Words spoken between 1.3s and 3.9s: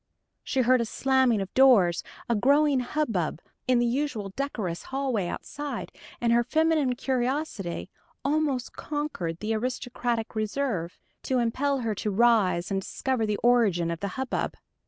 of doors, a growing hubbub in the